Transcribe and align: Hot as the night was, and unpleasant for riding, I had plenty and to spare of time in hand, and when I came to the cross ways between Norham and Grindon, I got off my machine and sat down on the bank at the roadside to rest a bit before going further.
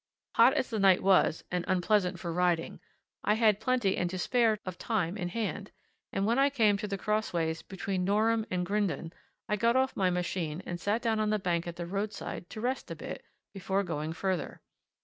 Hot 0.33 0.55
as 0.55 0.71
the 0.71 0.79
night 0.79 1.03
was, 1.03 1.43
and 1.51 1.63
unpleasant 1.67 2.19
for 2.19 2.33
riding, 2.33 2.79
I 3.23 3.35
had 3.35 3.59
plenty 3.59 3.95
and 3.97 4.09
to 4.09 4.17
spare 4.17 4.57
of 4.65 4.79
time 4.79 5.15
in 5.15 5.29
hand, 5.29 5.69
and 6.11 6.25
when 6.25 6.39
I 6.39 6.49
came 6.49 6.75
to 6.79 6.87
the 6.87 6.97
cross 6.97 7.33
ways 7.33 7.61
between 7.61 8.03
Norham 8.03 8.43
and 8.49 8.65
Grindon, 8.65 9.13
I 9.47 9.57
got 9.57 9.75
off 9.75 9.95
my 9.95 10.09
machine 10.09 10.63
and 10.65 10.79
sat 10.79 11.03
down 11.03 11.19
on 11.19 11.29
the 11.29 11.37
bank 11.37 11.67
at 11.67 11.75
the 11.75 11.85
roadside 11.85 12.49
to 12.49 12.59
rest 12.61 12.89
a 12.89 12.95
bit 12.95 13.23
before 13.53 13.83
going 13.83 14.11
further. 14.13 14.59